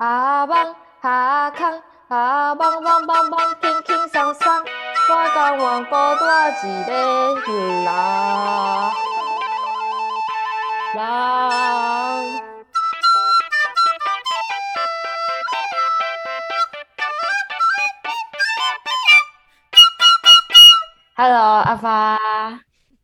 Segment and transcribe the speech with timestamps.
[0.00, 4.64] 下网下空下网网网网轻轻松松，
[5.10, 6.90] 我甘愿孤单一个
[7.44, 7.84] 人。
[10.94, 10.98] 人。
[21.14, 22.18] Hello，阿发。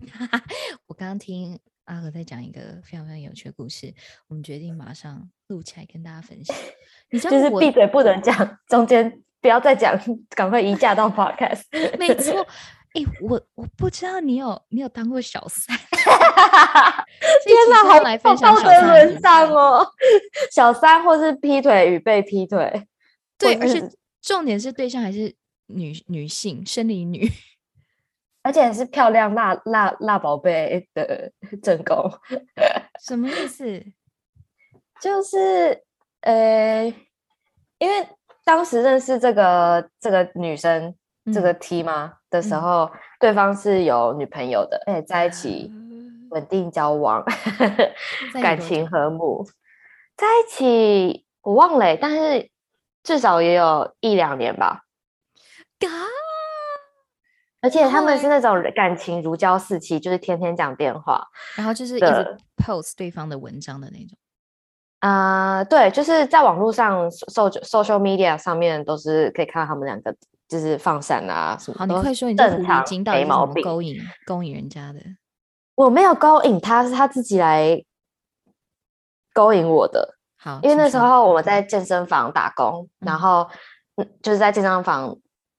[0.89, 3.93] 我刚刚听阿和在讲一个非常非常有趣的故事，
[4.29, 6.55] 我们决定马上录起来跟大家分享。
[7.11, 9.99] 你知道就是我闭嘴不能讲，中间不要再讲，
[10.31, 11.63] 赶快移驾到 Podcast。
[11.99, 12.47] 没错，
[12.95, 15.77] 哎、我我不知道你有你有当过小三，
[17.45, 19.89] 天哪，好来分享好道德小三的沦丧哦，
[20.51, 22.87] 小三或是劈腿与被劈腿，
[23.39, 25.35] 对，而是且重点是对象还是
[25.67, 27.31] 女女性生理女，
[28.47, 32.09] 而且是漂亮辣辣辣宝贝的 正宫，
[33.03, 33.83] 什么意思？
[35.01, 35.83] 就是
[36.21, 36.85] 呃，
[37.79, 38.09] 因为
[38.45, 40.95] 当时认识这个这个女生
[41.35, 42.63] 这个 T 吗、的时嗯。
[42.63, 45.69] 候，对方是有女朋友的，而且在一起
[46.31, 47.25] 呃稳定交往，
[48.41, 49.45] 感情和睦，
[50.17, 52.49] 在一起我忘了欸、但是
[53.03, 54.83] 至少也有一两年吧。
[55.81, 55.89] 嘎，
[57.67, 61.21] 而且他们是那种感情如胶似漆，就是天天讲电话。
[61.57, 64.17] 然后就是一直 post 对方的文章的那种。
[65.01, 70.15] 啊、对，就是在网络上，social social media 上面都是可以看到他们两个
[70.47, 71.77] 就是放闪啊什么。
[71.77, 73.65] 好，你都快说，你这狐狸正常精到底是怎没毛病。
[73.65, 75.01] 么勾引勾引人家的？
[75.75, 77.83] 我没有勾引他，是他自己来
[79.35, 80.15] 勾引我的。
[80.39, 83.51] 好，因为那时候我们在健身房打工，然嗯后
[83.97, 85.17] 嗯，就是在健身房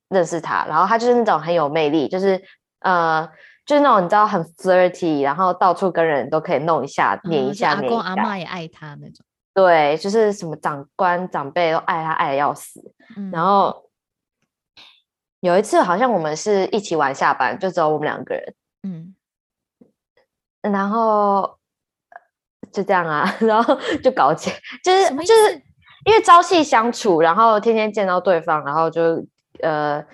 [0.10, 2.42] 认识他，然后他就是那种很有魅力，就是
[2.80, 3.28] 呃，
[3.66, 8.38] 就是那种你知道很 flirty，然后到处跟人都可以弄一下、黏一下、阿公阿妈。
[8.38, 9.26] 也爱他那种。
[9.54, 12.80] 对，就是什么长官长辈都爱他，爱的要死。
[13.16, 13.90] 嗯然后
[15.40, 19.16] 有一次好像我们是一起玩下班，就只有我们两个人，嗯，
[20.62, 21.58] 然后
[22.72, 24.52] 就这样啊， 然后就搞起，
[24.84, 25.54] 就是就是
[26.06, 29.26] 因为朝夕相处，然后天天见到对方，然后就
[29.62, 30.06] 呃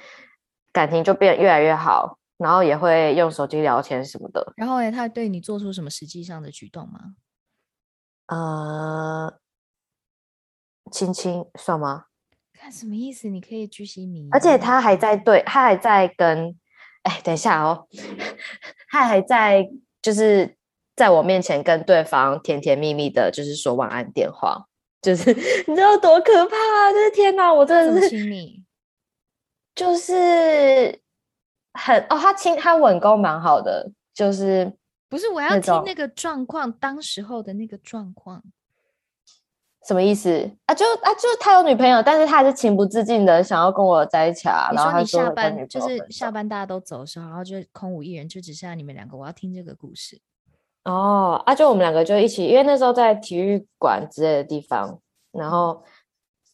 [0.71, 4.53] 感情就变越来越好，然后也会用手机聊天什么的。
[4.55, 6.99] 然后呢，他对你做出什么实际上的举动吗？
[8.27, 9.37] 呃，
[10.91, 12.05] 亲亲算吗？
[12.53, 13.27] 看什么意思？
[13.27, 14.29] 你可以居心迷。
[14.31, 16.57] 而且他还在对，他还在跟，
[17.03, 17.87] 哎，等一下哦，
[18.89, 19.69] 他还在
[20.01, 20.55] 就是
[20.95, 24.65] 在我面前跟对方甜甜蜜蜜的，就是说晚安电话，
[25.01, 25.33] 就是
[25.67, 26.91] 你知道多可怕啊！
[26.93, 28.62] 就是天哪，我真的是亲密？
[29.75, 30.99] 就是
[31.73, 34.71] 很哦，他亲他吻功蛮好的，就是
[35.09, 38.43] 不是，我要听那个状况，当时候的那个状况。
[39.85, 40.73] 什么意思啊？
[40.73, 44.69] 就啊，就是他有女朋友，但是他还是情不自禁的想要跟我在一起啊。
[44.71, 49.17] 你然后他你下班就是下班大家都走的时候，然后就空无一人，就只剩下你们两个。
[49.17, 50.21] 我要听这个故事。
[50.85, 54.99] 哦，啊，就我们两个就一起，因为那时候在体育馆之类的地方，
[55.33, 55.83] 然后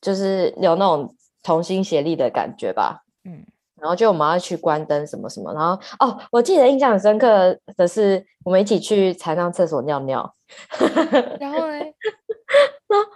[0.02, 3.04] 就是有那种同心协力的感觉吧。
[3.30, 3.46] 嗯，
[3.80, 10.36] 然后就我们要去关灯什么什么，然后哦，我记得印象很深刻的是，我们一起去踩上厕所尿尿。
[11.40, 11.86] 然后呢？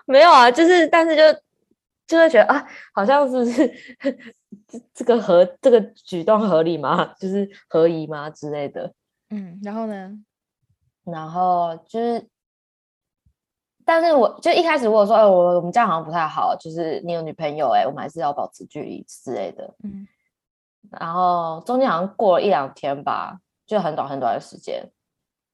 [0.06, 1.40] 没有啊，就是但是就
[2.06, 2.64] 就会觉得啊，
[2.94, 3.68] 好像是不是
[4.68, 7.06] 这这个合这个举动合理吗？
[7.20, 8.94] 就是合宜吗之类的。
[9.32, 10.12] 嗯，然后呢？
[11.06, 12.28] 然后就是，
[13.86, 19.74] 但是我就一开始我有说，哎、我我们这样好像不太好，就是你有女朋友、哎，我们还是要保持距离之类的。
[19.84, 20.08] 嗯，
[20.92, 24.92] 然后中间好像过了一两天吧，就很短很短的时间。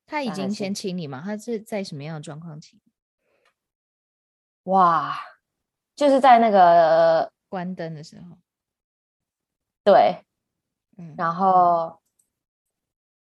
[0.05, 1.21] 他已经先亲你吗？
[1.23, 2.79] 他是在什么样的状况亲？
[4.63, 5.15] 哇，
[5.95, 8.37] 就是在那个关灯的时候。
[9.83, 10.23] 对，
[10.97, 11.99] 嗯，然后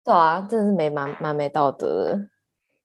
[0.04, 2.28] 对啊，真的是没蛮蛮没道德的。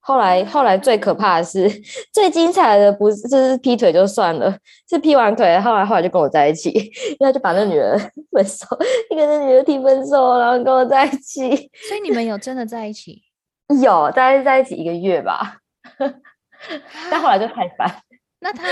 [0.07, 1.67] 后来后来最可怕的是，
[2.13, 4.55] 最精彩的不是就是劈腿就算了，
[4.87, 7.97] 是劈完腿，后来后来就跟我在一起，因为他就把那女人
[8.31, 8.67] 分手，
[9.09, 11.49] 就跟那女人提分手，然后跟我在一起，
[11.89, 13.23] 所以你们有真的在一起？
[13.81, 15.57] 有大概在一起一个月吧，
[17.09, 18.03] 但后来就太烦。
[18.39, 18.63] 那他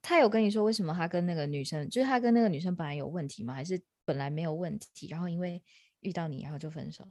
[0.00, 3.52] 他有跟你说为什么他跟那个女生，就是他跟那个女生本来有问题吗？
[3.52, 5.60] 还是本来没有问题，然后因为
[6.02, 7.02] 遇到你，然后就分手？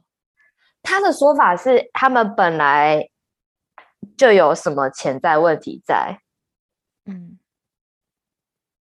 [0.82, 3.06] 他的说法是，他们本来
[4.16, 6.20] 就有什么潜在问题在，
[7.04, 7.38] 嗯，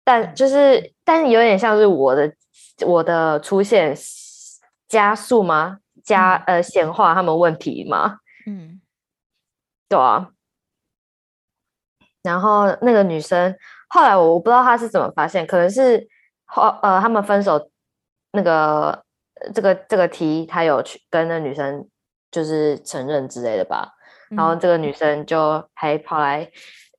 [0.05, 2.35] 但就是，但是有点像是我的
[2.87, 3.95] 我的出现
[4.89, 5.79] 加速吗？
[6.03, 8.19] 加呃显化他们问题吗？
[8.47, 8.81] 嗯，
[9.89, 10.31] 对啊，
[12.23, 13.57] 然后那个女生
[13.89, 16.07] 后来我我不知道她是怎么发现，可能是
[16.45, 17.71] 后呃他们分手
[18.33, 19.03] 那个
[19.55, 21.89] 这个这个题，他有去跟那女生
[22.31, 23.95] 就是承认之类的吧。
[24.31, 26.51] 然后这个女生就还跑来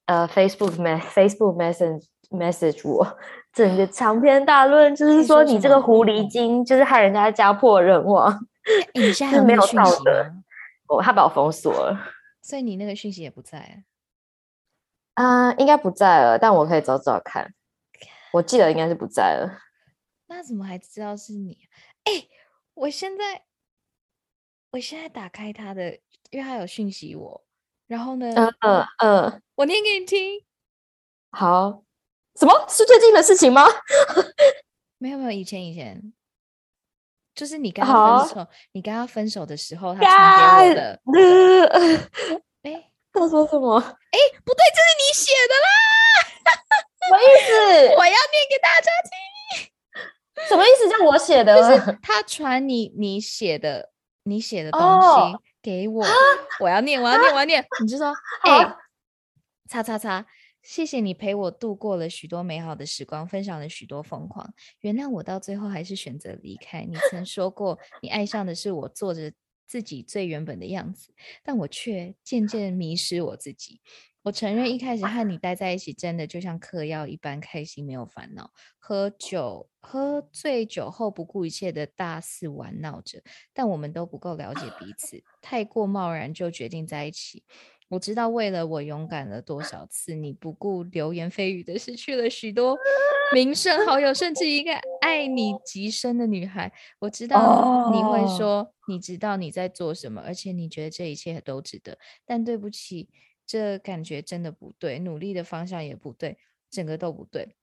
[0.06, 3.18] 呃 Facebook me Facebook message message 我，
[3.54, 8.48] 整个长篇大论，就是说你这个狐狸精，就是害人家家破人亡。
[8.94, 10.44] 你现在没有讯息吗？
[10.88, 12.00] 我他把我封锁了，
[12.42, 13.84] 所以你那个讯息也不在
[15.16, 15.54] 啊？
[15.58, 17.54] 应该不在了，但我可以找找看。
[18.34, 19.60] 我记得应该是不在了。
[20.28, 21.58] 那怎么还知道是你？
[22.04, 22.28] 哎，
[22.74, 23.44] 我现在
[24.72, 26.00] 我现在打开他的，
[26.32, 27.42] 因为他有讯息我，
[27.88, 30.44] 然后呢，嗯嗯嗯，我念给你听。
[31.32, 31.84] 好，
[32.40, 33.66] 什么是最近的事情吗？
[34.98, 36.14] 没有没有，以前以前。
[37.36, 41.02] 就是你跟他分手，你跟他分手的时候，他传给我的。
[42.64, 43.78] 哎， 他说什么？
[43.78, 45.68] 哎，不对，这是你写的啦！
[47.04, 47.96] 什么意思？
[47.98, 50.48] 我要念给大家听。
[50.48, 50.88] 什么意思？
[50.88, 51.58] 叫我写的？
[51.62, 53.92] 就是他传你你写的
[54.24, 56.06] 你写的东西给我，
[56.62, 57.66] 我要念，我要念，我要念。
[57.82, 58.14] 你就说，
[58.46, 58.76] 哎，
[59.68, 60.28] 叉叉叉。
[60.62, 64.54] 谢谢你陪我度过了许多美好的时光，分享了许多疯狂。
[64.82, 66.84] 原谅我到最后还是选择离开。
[66.84, 69.32] 你曾说过，你爱上的是我坐着
[69.68, 71.14] 自己最原本的样子，
[71.44, 73.82] 但我却渐渐迷失我自己。
[74.24, 78.52] 我承认一开始和你待在一起，真的就像嗑药一般开心，没有烦恼。
[78.80, 83.22] 喝酒喝醉酒后不顾一切的大肆玩闹着，
[83.54, 87.44] 但我们都不够了解彼 此，太过贸然就决定在一起。
[87.88, 92.76] 我知道，为了我勇敢了多少次，你不顾流言蜚语的失去了许多
[93.34, 96.72] 名声好友，甚至一个爱你极深的女孩。
[97.00, 101.98] 我知道你会说，你知道你在做什么，而且你觉得这一切都值得。
[102.26, 103.10] 但对不起，
[103.46, 106.38] 这感觉真的不对，努力的方向也不对，
[106.70, 107.56] 整个都不对。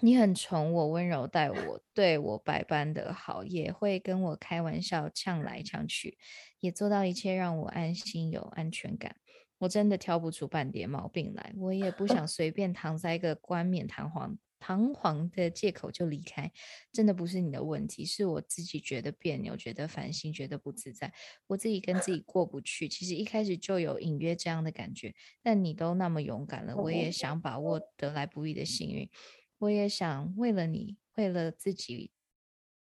[0.00, 6.16] 你很宠我，温柔待我，对我百般的好，也会跟我开玩笑，呛来呛去，
[6.60, 9.16] 也做到一切让我安心有安全感。
[9.58, 16.52] 我真的挑不出半点毛病来，我也不想随便搪塞一个冠冕堂皇、堂皇的借口就离开。
[16.92, 21.12] 真的不是你的问题，是我自己觉得别扭、觉得烦心、觉得不自在，
[21.48, 22.88] 我自己跟自己过不去。
[22.88, 25.12] 其实一开始就有隐约这样的感觉，
[25.42, 29.10] 但你都那么勇敢了，我也想把握得来不易的幸运，
[29.58, 32.12] 我也想为了你，为了自己，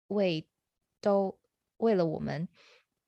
[0.09, 0.47] 为
[1.01, 1.41] 都
[1.79, 2.47] 为了我们。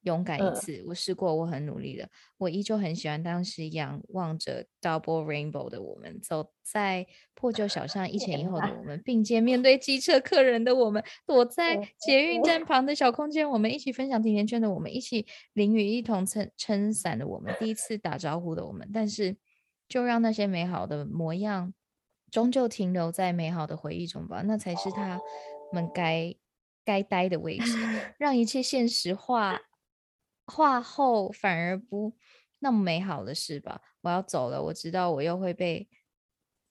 [0.06, 2.08] 勇敢一次，我试过，我很努力的，
[2.38, 12.56] 我依旧很喜欢当时仰望着 Double Rainbow 的我们，走在破旧小巷一前一后的我们，并肩面对机车客人的我们，躲 在捷运站。
[12.64, 19.37] 旁的小空间，我们一起分享甜甜圈的我们，一起淋雨一同撑撑伞的我们，第一次打招呼的我们，但是
[19.88, 21.75] 就让那些美好的模样
[22.31, 25.20] 终究停留在美好的回忆中吧，那才是他
[25.73, 26.35] 们该
[26.85, 27.73] 该待的位置，
[28.19, 29.61] 让一切现实化。
[30.47, 32.15] 话后反而不
[32.61, 33.81] 那么美好的事吧。
[34.01, 35.89] 我要走了，我知道我又会被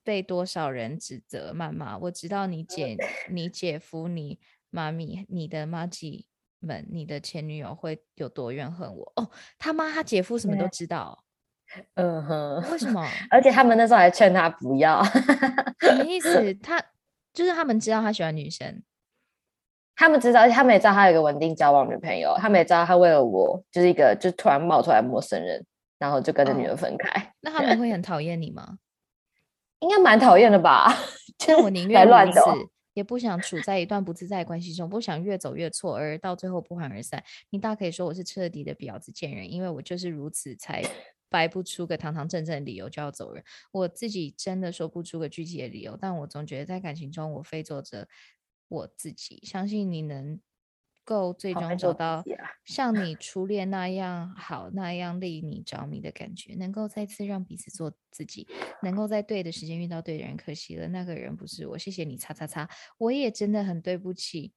[0.03, 1.97] 被多少人指责谩骂。
[1.97, 2.97] 我知道你姐、
[3.29, 4.39] 你姐夫、你
[4.69, 6.27] 妈咪、你的妈吉
[6.59, 9.13] 们、你的前女友会有多怨恨我。
[9.15, 11.23] 哦，他妈他姐夫什么都知道。
[11.95, 13.03] 嗯哼，为什么？
[13.29, 15.03] 而且他们那时候还劝他不要。
[15.79, 16.53] 什么意思？
[16.61, 16.81] 他
[17.33, 18.83] 就是他们知道他喜欢女生。
[19.95, 22.35] 他们知道，他们也知道他有一个稳定交往女朋友。
[22.37, 25.65] 他们也知道他为了我，就是一个就突然冒出来陌生人，
[25.97, 27.33] 然后就跟着女儿分开。
[27.39, 28.77] 那他们 会很讨厌你吗？
[29.79, 30.93] 应该蛮讨厌的吧。
[31.47, 32.41] 但我宁愿乱走，
[32.93, 37.23] 也不想处在一段不自在的关系中，不想越走越错，而到最后不欢而散。
[37.49, 40.83] 你大可以说我是彻底的婊子贱人，因为我就是如此，才
[41.29, 43.43] 掰不出个堂堂正正的理由就要走人。
[43.71, 48.07] 我自己真的说不出个具体的理由，但我总觉得在感情中，我非做着。
[48.67, 50.39] 我自己相信你能
[51.03, 52.23] 够最终找到
[52.63, 58.47] 像你 初恋那样好、那样令你着迷的感觉，能够再次让彼此做自己，
[58.81, 60.35] 能够在对的时间遇到对的人。
[60.35, 61.77] 可惜了，那个人不是我。
[61.77, 62.67] 谢谢你，擦擦擦。
[62.97, 64.51] 我也真的很对不起，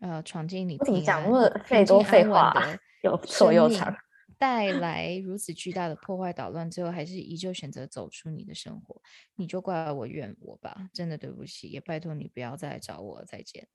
[0.00, 3.96] 呃，闯进你平安、费多废话的又错又长。
[4.38, 9.00] 带来如此巨大的破坏捣乱，最后还是依旧选择走出你的生活，
[9.36, 13.68] 你就怪我怨我吧，真的对不起，也拜托你不要再来找我，再见，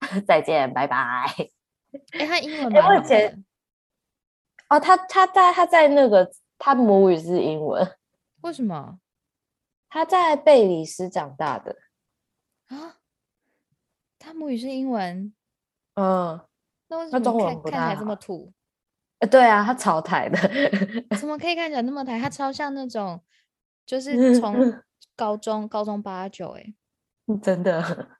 [0.26, 1.26] 再见，拜拜。
[2.12, 3.38] 哎，他英文蛮好的。
[4.68, 7.96] 哦，他他在他在那个他母语是英文，
[8.42, 9.00] 为什么？
[9.88, 11.74] 他在贝里斯长大的
[12.66, 12.98] 啊？
[14.18, 15.32] 他母语是英文，
[15.94, 16.38] 嗯，
[16.88, 18.52] 那为什么看看起来这么土？
[19.20, 20.38] 呃，对啊，他超台的，
[21.18, 22.18] 怎么可以看起来那么台？
[22.20, 23.20] 他超像那种
[23.84, 24.54] 就是从
[25.16, 26.74] 高中高中八九哎，
[27.42, 28.10] 真的。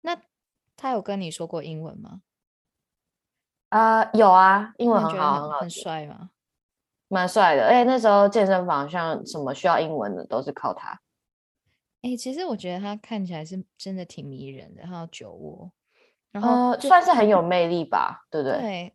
[0.00, 0.18] 那
[0.76, 2.22] 他有跟你说过英文吗？
[3.68, 6.30] 啊，有啊，英文那觉得很好，很帅吗？
[7.08, 7.66] 蛮帅的。
[7.66, 10.98] 而且那时候健身房像什么需要英文的都是靠他。
[12.02, 15.72] 哎、其实我觉得他看起来是真的挺迷人的，他有酒窝，
[16.32, 18.58] 然后呃，算是很有魅力吧，对不对？
[18.60, 18.94] 对。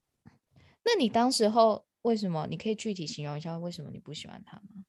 [0.84, 2.48] 那你当时候为什么？
[2.50, 4.86] 你可以具体形容一下为什么你不喜欢他吗？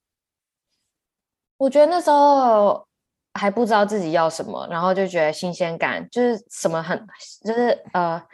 [1.57, 2.89] 我觉得那时候
[3.35, 7.07] 还不知道自己要什么，然后就觉得新鲜感就是什么很
[7.45, 8.27] 就是呃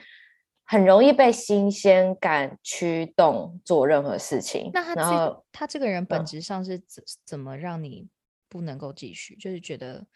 [0.64, 4.70] 很容易被新鲜感驱动做任何事情。
[4.72, 8.08] 那他这他这个人本嗯质上是怎怎么让你
[8.48, 9.34] 不能够继续？
[9.36, 10.06] 就是觉得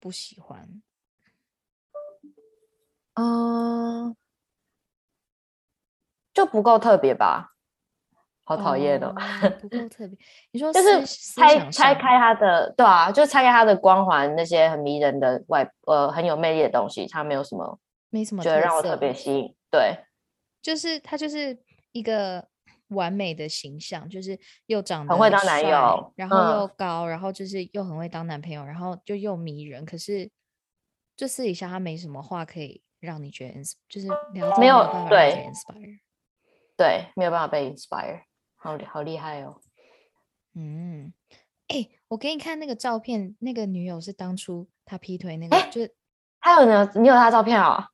[0.00, 0.82] 不喜欢。
[3.14, 4.16] 嗯、
[6.38, 7.50] 就不够特别吧，
[8.44, 9.08] 好讨厌哦。
[9.08, 10.16] 哦不够特别。
[10.52, 11.04] 你说就是
[11.34, 17.76] 拆想拆开他的，对啊，就拆开他的光环，那些很迷人的外呃很有魅力的东西，他没有什么
[18.10, 19.52] 没什么觉得让我特别吸引。
[19.68, 19.98] 对，
[20.62, 21.58] 就是他就是
[21.90, 22.46] 一个
[22.90, 29.84] 完美的形象，就是又长得很会当男友然后又嗯高，然后就是又很会当男朋友，然后就又迷人。
[29.84, 30.30] 可是
[31.16, 33.54] 就私底下他没什么话可以让你觉得
[33.88, 35.74] 就是聊天没有办法。
[36.78, 38.22] 对，没有办法被 inspire，
[38.54, 39.60] 好厉好厉害哦。
[40.54, 41.12] 嗯，
[41.66, 45.92] 哎、我给你看那个照片，那个女友是当初他劈腿那个，诶就是
[46.38, 47.88] 还有呢，你有他照片哦？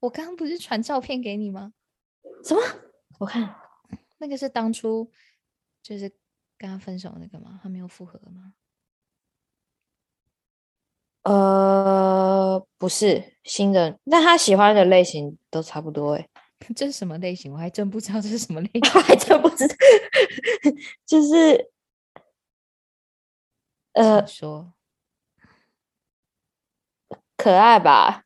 [0.00, 1.72] 我刚刚不是传照片给你吗？
[2.44, 2.60] 什么？
[3.18, 3.56] 我看
[4.18, 5.10] 那个是当初
[5.82, 6.14] 就是
[6.58, 7.58] 跟他分手那个吗？
[7.62, 8.52] 他没有复合吗？
[11.22, 16.28] 呃，不是新的，但他喜欢的类型都差不多哎，
[16.74, 17.52] 这是什么类型？
[17.52, 18.82] 我还真不知道这是什么类 型。
[18.94, 19.74] 我还真不知道，
[21.06, 21.70] 就是
[23.92, 24.72] 呃说，
[27.36, 28.24] 可爱吧，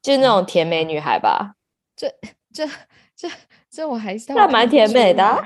[0.00, 1.56] 就是那种甜美女孩吧，
[1.96, 2.08] 这
[2.52, 2.66] 这
[3.14, 3.28] 这
[3.68, 5.40] 这我还是那蛮甜美的啊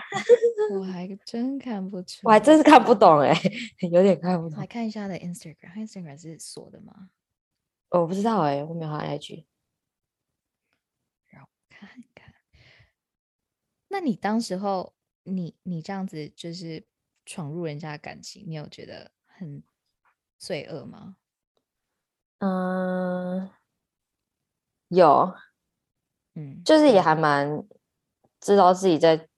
[0.79, 2.21] 我还真看不出。
[2.29, 3.35] 我还真是看不懂哎，
[3.91, 7.09] 有点看不懂来，看一下他的 Instagram，他 Instagram 是锁的吗？
[7.91, 9.45] 我不知道哎，我没有他 IG。
[11.29, 12.35] 让我看看。
[13.89, 16.87] 那你当时候，你你这样子就是
[17.25, 19.63] 闯入人家的感情，你有觉得很
[20.39, 21.17] 罪恶吗？
[22.39, 23.51] 嗯，
[24.89, 25.35] 有，
[26.35, 27.65] 嗯，就是也还蛮
[28.41, 29.29] 知道自己在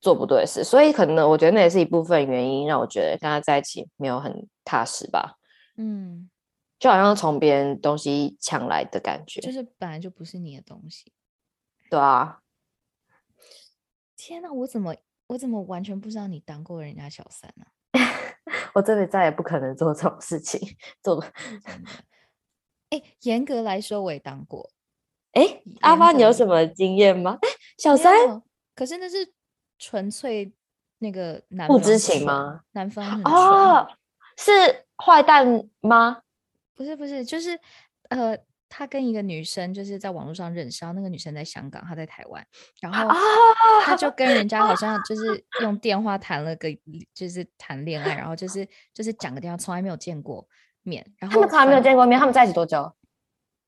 [0.00, 5.38] 做不对的事，所以可能我觉得那也是一部分原因，让我觉得跟他在一起没有很踏实吧，
[5.76, 6.30] 嗯，
[6.78, 9.40] 就好像从别人东西抢来的感觉。
[9.40, 11.12] 就是本来就不是你的东西。
[11.90, 12.41] 对啊，
[14.24, 14.94] 天呐，我怎么
[15.26, 17.66] 我怎么完全不知道你当过人家小三呢、
[18.72, 20.60] 我这辈子再也不可能做这种事情。
[21.02, 21.20] 做。
[22.90, 24.70] 哎，严格来说，我也当过。
[25.32, 27.36] 哎，阿严发，你有什么经验吗？
[27.42, 27.48] 哎，
[27.78, 28.14] 小三，
[28.76, 29.32] 可是那是
[29.80, 30.52] 纯粹
[30.98, 32.60] 那个男不知情吗？
[32.70, 33.20] 男方。
[33.24, 33.88] 哦，
[34.38, 34.52] 是
[35.04, 35.44] 坏蛋
[35.80, 36.22] 吗？
[36.76, 37.58] 不是不是，就是
[38.08, 38.38] 呃，
[38.74, 42.42] 他跟一个女生就是在网络上认识，然后那个女生在香港，他在台湾，
[42.80, 43.14] 然后啊，
[43.84, 46.68] 他就跟人家好像就是用 电话谈了个，
[47.12, 50.48] 就是谈恋爱，然后就是就是讲个电话，从来没有见过
[50.82, 52.90] 面，然后他们从来没有见过面，他们在一起多久？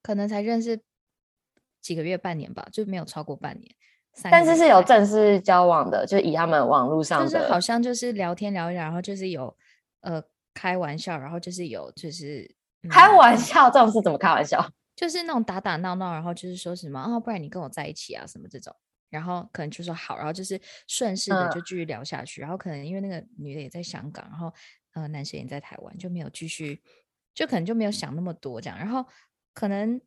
[0.01, 0.81] 可能才认识
[1.81, 3.71] 几个月、半年吧，就没有超过半年。
[4.23, 9.55] 但是是有正式交往的，就以他们网络上的，就是好像就是聊天聊一聊，然后就是有
[10.01, 12.49] 呃开玩笑，然后就是有就是、
[12.89, 14.67] 开嗯玩笑，这种事怎么开玩笑？
[14.95, 18.73] 就是那种打打闹闹，然后就是说什么哦，不然你跟我在一起啊什么这种，
[19.09, 21.51] 然后可能就说好，然后就是顺势的嗯。
[21.51, 24.53] 就继续聊下去，然后可能因为那个女的也在香港，然后
[24.93, 26.81] 呃男生也在台湾，就没有继续，
[27.33, 29.05] 就可能就没有想那么多这样，然后
[29.53, 29.99] 可能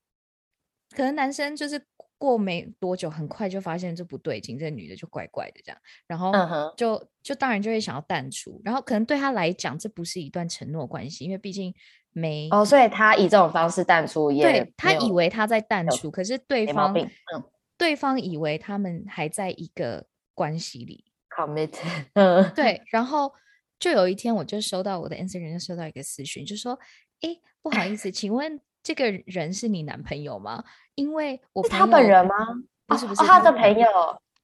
[0.97, 6.33] 可能男生就是过没多久，很快就发现这不对劲，这女的就怪怪的这样，然后
[6.76, 11.73] 就就当然就会想要淡出，然后可能对他来讲这不是一段承诺关系，因为毕竟
[12.12, 17.43] 没哦，所以他以这种方式淡出也对他以为他在淡出，可是对方嗯。
[17.77, 21.73] 对方以为他们还在一个关系里，commit，
[22.15, 23.33] 嗯，对，然后
[23.79, 26.77] 就有一天我就收到我的 Instagram 就收到一个私讯，就说
[27.23, 30.65] ：“诶，不好意思，请问这个人是你男朋友吗？
[30.97, 32.35] 因为我是朋友他本人吗？
[32.35, 33.87] 哦不是不是哦他的朋朋友，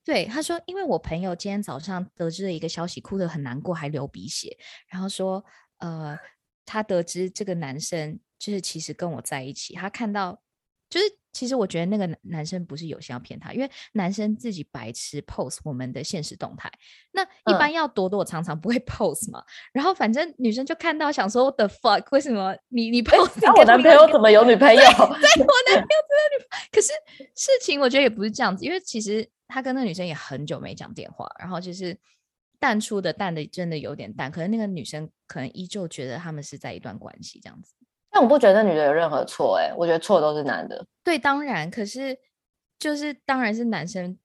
[0.05, 4.57] 对，他说，因为我朋友今天早上得知了一个消息，哭得很难过，还流鼻血，
[4.87, 5.45] 然后说，
[5.79, 6.17] 呃，
[6.65, 10.41] 他得知这个男生就是其实跟我在一起，他看到
[10.89, 16.71] 就是其实我觉得那个男男生不是有心要骗她，因为男生自己白痴 post 我们的现实动态，
[17.11, 19.43] 那一嗯般要躲躲藏藏 不会 post 嘛。
[19.73, 23.33] 然后反正女生就看到想说 What the fuck，为什么你你 post？
[23.35, 24.81] 你那我男朋友怎么有女朋友？
[24.81, 26.89] 对我男朋友 真的女朋友，可是
[27.35, 31.99] 事情我觉得也不是这样子，因为其实他跟那女生也很久没讲电话，然后就是
[32.65, 37.75] 淡出的淡的真的有点淡，可能那个女生可能依旧觉得他们是在一段关系这样子。
[38.09, 40.83] 但我不觉得那女的有任何错，哎，我觉得错都是男的。
[41.03, 42.19] 对，当然，可是
[42.79, 44.19] 就是当然是男生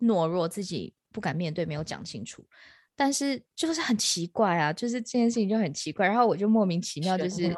[0.00, 2.46] 懦弱，自己不敢面对，没有讲清楚。
[2.94, 7.56] 但是就是很奇怪啊，就是这件事情就很奇怪，然后我就莫名其妙，就 是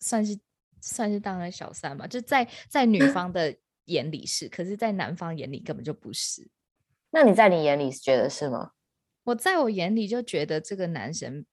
[0.00, 0.36] 算是
[0.80, 6.50] 算是当了小三嘛，就在在女方的眼里是，可是在男方眼里根本就不是。
[7.12, 8.72] 那你在你眼里觉得是吗？
[9.30, 11.44] 我在我眼里就觉得这个男生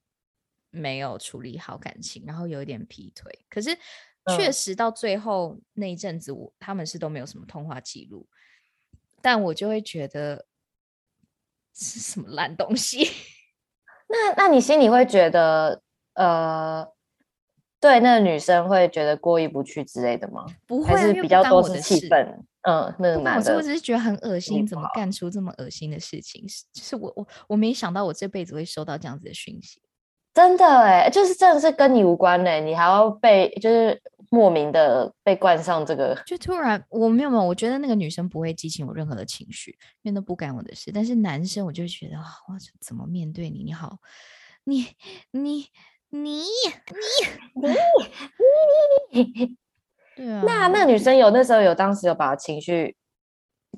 [0.72, 3.46] 没有处理好感情，然后有一点劈腿。
[3.50, 3.76] 可是
[4.36, 8.28] 确嗯实到最后那一阵子，我他们是都没有什么通话记录，
[9.22, 10.46] 但我就会觉得
[11.74, 13.08] 是什么烂东西。
[14.10, 15.82] 那那你心里会觉得，
[16.14, 16.88] 呃，
[17.80, 20.46] 对那个女生会觉得过意不去之类的吗？
[20.66, 22.42] 不会、啊，还是比较多是气氛？
[22.68, 26.48] 嗯，那个不关我我只是觉得很恶心，怎么干出这么恶心的事情？
[26.48, 29.82] 是就是我我我没想到我这辈子会收到这样子的讯息。
[30.34, 39.72] 真的哎，就是真的是跟你无关嘞，你还要被就是莫名的被冠上这个，就突然我没有没有，我觉得那个女生不会激起我任何的情绪，
[40.04, 40.92] 因为那不干我的事。
[40.94, 43.64] 但是男生我就觉得啊，我怎么面对你？
[43.64, 43.98] 你好，
[44.64, 44.88] 你
[45.32, 45.68] 你。
[46.10, 46.46] 你你
[47.54, 47.70] 你
[49.12, 49.58] 你你你，
[50.18, 52.98] 对啊，那那个女生有那时候有当时有把情绪，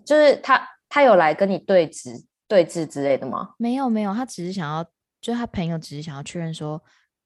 [0.05, 3.49] 就是她她有来跟你对峙对峙之类的吗？
[3.57, 4.83] 没有没有，她只是想要，
[5.19, 6.81] 就他朋友只是想要确认说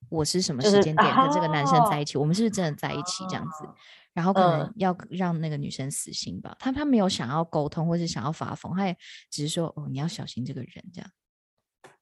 [0.09, 3.69] 我是什么时间点跟这个男生在哦一起，我们是不是真的在一起这样子。
[4.13, 8.95] 然后可能嗯要让那个女生死心吧，他他没有想要沟通或是想要发疯，他也
[9.31, 11.09] 只是说哦你要小心这个人这样。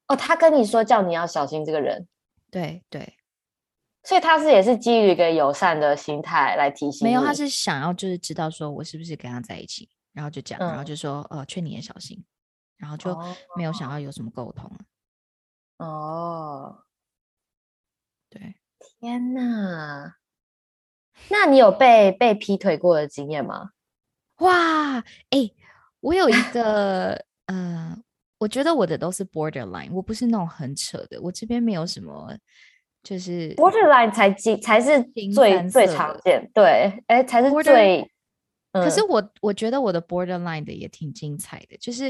[0.07, 2.05] 哦，他跟你说叫你要小心这个人，
[2.49, 3.13] 对对，
[4.03, 12.23] 所以他是也是基于一个友善的心态来提醒没有，他是想要就是知道说我是不是跟他在一起，然后就讲，然后嗯就说呃劝你也小心，
[12.77, 13.15] 然后就
[13.55, 14.71] 没有想要有什么沟通。
[15.77, 16.83] 哦，
[18.29, 18.55] 对，
[18.99, 20.15] 天哪！
[21.29, 23.71] 那你有被被劈腿过的经验吗？
[24.37, 24.97] 哇，
[25.29, 25.51] 哎、
[25.99, 27.95] 我有一个呃，
[28.39, 32.35] 我觉得我的都是 borderline，我不是那种很扯的，我这边没有什么，
[33.03, 38.09] 就是，borderline 才经才是最最常见，对，哎，才是最。
[38.73, 42.09] 可是嗯我我觉得我的 borderline 的也挺精彩的，就是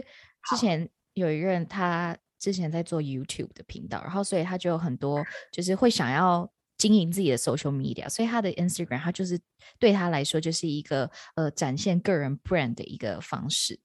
[0.50, 9.40] 之前有一个人他之前在做 YouTube 的频道，然后所以他就有很多就是会想要经营自己的 social media，所以他的 Instagram 他就是
[9.80, 13.80] 对他来说就是一个呃展现个人 brand 的一个方式。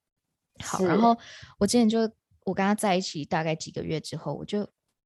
[0.62, 1.16] 好，然后
[1.58, 2.00] 我之前就
[2.44, 4.68] 我跟他在一起大概几个月之后，我就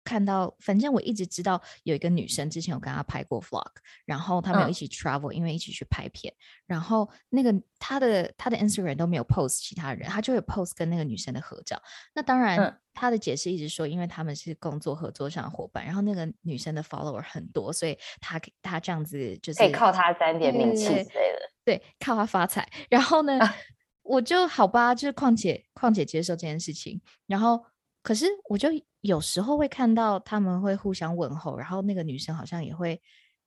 [0.08, 3.72] 看到，反正我一直知道有一个女生，之前有跟她拍过 vlog，
[4.06, 6.34] 然后他们一起 travel，、因为一起去拍片，
[6.66, 11.82] 然后那个她的她的 Instagram 都没有 post 其他人，她就会 post 跟那个女生的合照。
[12.14, 21.52] 那当然，嗯他的解释一直说，因为他们是工作合作上的伙伴，然后那个女生的 follower 很多，所以她可他这样子就是可以靠她沾点名气之类的。
[21.64, 22.68] 对，靠她发财。
[22.90, 23.56] 然后呢， 啊
[24.02, 27.00] 我就好吧，就是况且况且接受这件事情。
[27.28, 27.64] 然后，
[28.08, 28.70] 可是我就
[29.02, 33.02] 有时候会看到他们会互相问候，然后那个女生好像也会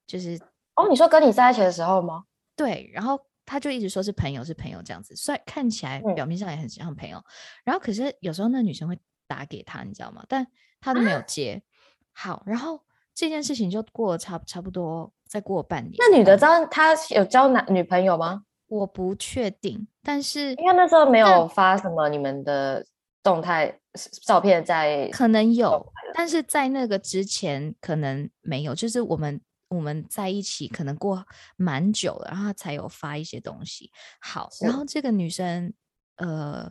[0.06, 0.38] 就是
[0.76, 2.24] 哦，你说跟你在一起的时候吗？
[2.54, 7.24] 对，然后他就一直说是朋友是朋友这样子，虽然看起来嗯表面上也很像朋友，
[7.64, 10.22] 然后可是有时候那女生会打给他，你知道吗？
[10.28, 10.46] 但
[10.78, 11.62] 他都没啊有接。
[12.12, 12.78] 好，然后
[13.14, 15.94] 这件事情就过了差差不多再过半年。
[15.96, 18.44] 那女的知嗯道他有交男女朋友吗？
[18.66, 22.84] 我不确定，但是因为那时候没有发什么你们的
[23.22, 23.78] 动态
[24.22, 31.24] 照片在，可能有，但是在那个之前可能没有，就是我们我们在一起可能过
[31.56, 33.90] 蛮久了，然后他才有发一些东西。
[34.20, 35.72] 好，然是后这个女生
[36.16, 36.70] 呃，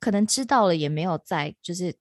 [0.00, 1.94] 可能知道了，也没有再就是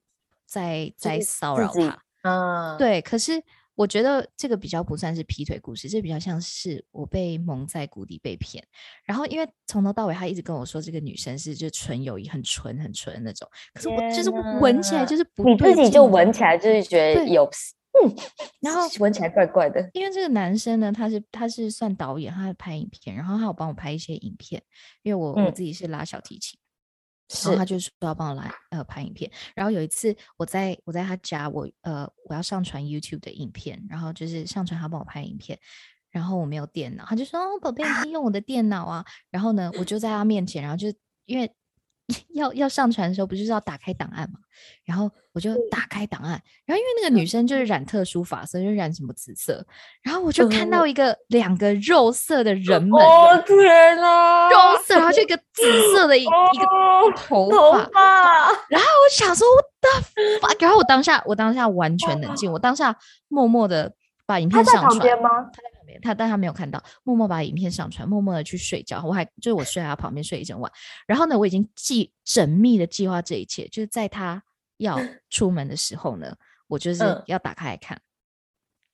[0.45, 2.01] 在在是自己骚扰他。
[2.23, 3.43] 嗯，，对，可是
[3.75, 8.63] 我觉得这个比较不算是劈腿故事，这比较像是我被蒙在鼓里被骗。
[9.03, 18.15] 然后因为从头到尾他一直跟我说这个女生是就纯友谊，很纯很纯的那种，可是我就是闻起来就是不你对自己就闻起来就是觉得有，嗯，
[18.61, 19.89] 然后闻起来怪怪的。
[19.93, 24.63] 因为这个男生呢，他是他是算导演，他在拍影片，然后他有帮我拍一些影片，
[25.03, 26.57] 因为我、我嗯自己是拉小提琴，
[27.27, 29.29] 然后是他就说要帮我来呃拍影片。
[29.55, 35.59] 然后有一次我在我在他家，我呃我要上传 YouTube 的影片，然后就是上传他帮我拍影片，
[36.11, 40.93] 然后我没有电脑，他就说：“哦，宝贝，你用我的电脑啊。”然后呢，我就在他面前，然后就
[41.25, 41.51] 因为
[42.33, 44.39] 要要上传的时候，不就是要打开档案嘛？
[44.83, 49.65] 然后我就打开档案，然后因为那个女生就是染特殊发色，就染什么紫色，
[50.03, 57.89] 然后我就看到一个两个肉色的人们，哦天哪，肉色，然后就一个紫色的一一个哦头头发，
[58.69, 62.95] 然后我想说我的然后我当下我当下完全冷静，我当下
[63.27, 63.91] 默默的
[64.25, 64.89] 把影片上传。
[64.89, 65.29] 旁边吗？
[65.51, 69.03] 他在他但他没有看到，默默把影片上传，默默的去睡觉。
[69.03, 70.71] 我还就是我睡在他旁边睡一整晚。
[71.07, 74.43] 然后呢，我已经计缜密的计划这一切，就是在他
[74.77, 76.35] 要 出门的时候呢，
[76.67, 78.01] 我就是嗯要打开来看，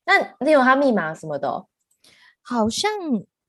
[0.05, 1.67] 那你有他密码什么的哦？
[2.41, 2.91] 好像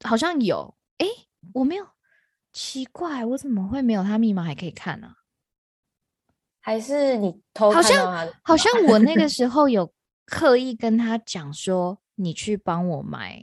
[0.05, 1.07] 好像有，哎，
[1.55, 1.87] 我没有，
[2.53, 5.15] 奇怪，我怎么会没有他密码还可以看呢、
[6.61, 8.29] 还是你偷好像？
[8.43, 9.93] 好像我那个 时候有
[10.27, 13.39] 刻意跟他讲说，你去帮我买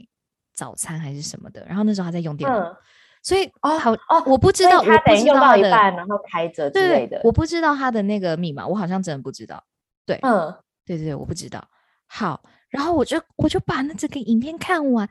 [0.54, 2.58] 早餐还是什么的，然后那时候还在用电脑。
[2.58, 2.76] 嗯，
[3.22, 7.20] 所以哦好哦我不知道，他我不等于用到一半，然后开着之对类的。
[7.24, 9.62] 我不知道他的那个密码，我好像真的不知道。
[10.06, 10.54] 对，嗯，
[10.84, 11.62] 对对对，我不知道。
[12.06, 15.08] 好，然后我就我就把那整个影片看完，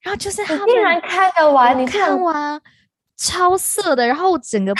[0.00, 2.60] 然后就是他竟然看得完，你看完
[3.16, 4.74] 超色的，然后我整个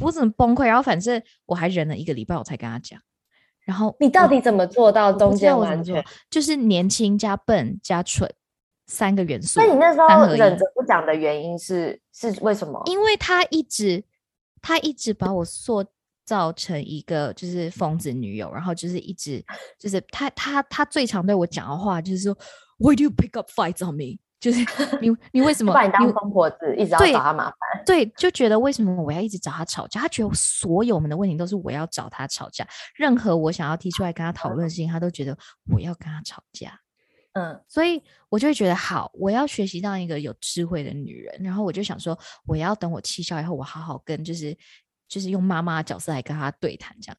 [0.00, 3.00] 我整个崩溃，然后反正我还忍了一个礼拜，我才跟他讲。
[3.64, 8.28] 然后你到底怎么做到中间完全？，就是年轻加笨加蠢
[8.86, 9.60] 三个元素。
[9.60, 12.82] 那你那时候忍着不讲的原因是是为什么？
[12.86, 14.02] 因为他一直
[14.60, 15.84] 他一直把我塑
[16.24, 19.44] 造成一个就是疯子女友，然后就是一直
[19.78, 22.36] 就是他他他最常对我讲的话就是说
[22.78, 24.18] ，Why do you pick up fights on me？
[24.42, 24.58] 就是
[25.00, 27.56] 你你为什么把你当疯婆子，一直要对找他麻烦。
[27.86, 30.00] 对，就觉得为什么我要一直找他吵架？
[30.00, 35.38] 他觉得所有我们的问题都是我要找他吵架，任何我想要提出来跟他讨论的事情，他都觉得
[35.72, 36.76] 我要跟他吵架。
[37.34, 41.40] 嗯，所以我就会觉得好，我要学习当一个有智慧的女人。
[41.40, 44.58] 然后我就想说，我要等我气消以后，我好好跟就是
[45.08, 47.16] 就是用妈妈的角色来跟他对谈这样。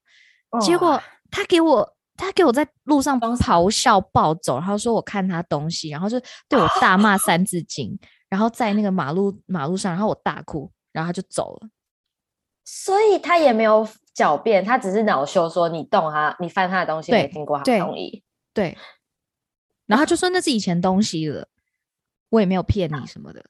[0.62, 7.98] 结果他给我，他给我在路上装傻咆哮暴走，然后说我看他东西，然后就对我大骂三字经，
[8.30, 11.70] 然后在那个马路马路上，然后我大哭，然后他就走了。
[12.66, 18.24] 所以他也没有狡辩，他只是恼羞说你动他，你翻他的东西没经过他同意。
[18.54, 18.78] 对，
[19.86, 21.48] 然后他就说那是以前东西了，
[22.30, 23.44] 我也没有骗你什么的。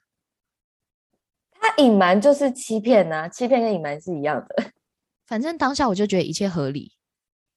[1.52, 4.72] 他隐瞒就是欺骗呐、欺骗跟隐瞒是一样的。
[5.28, 6.94] 反正当下我就觉得一切合理，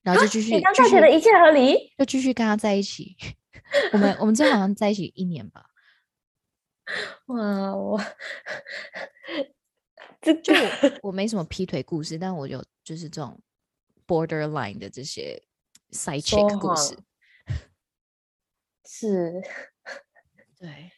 [0.06, 1.92] 然后就继续你当继续下觉得一切合理？
[1.98, 3.16] 就继续跟他在一起。
[3.92, 5.66] 我们我们这好像在一起一年吧，
[7.26, 8.00] 哇，我
[10.20, 13.42] 这就我我没什么劈腿故事，但我有就是这种
[14.06, 15.42] borderline 的这些
[15.90, 16.96] side 说 chick 故事。
[18.84, 19.42] 是
[20.60, 20.92] 对，